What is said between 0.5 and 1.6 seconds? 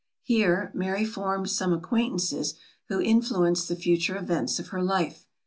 Mary formed